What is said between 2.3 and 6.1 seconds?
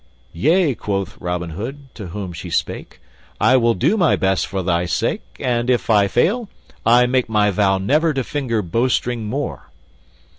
she spake, "I will do my best for thy sake, and, if I